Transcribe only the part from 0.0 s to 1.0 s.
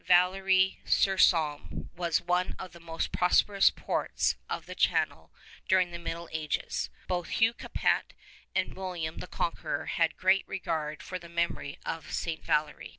Valery